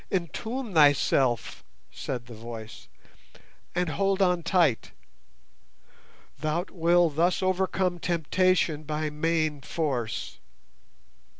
[0.09, 2.87] 'Entomb thyself,' said the voice,
[3.75, 4.93] 'and hold on tight!
[6.39, 10.39] Thou wilt thus overcome temptation by main force!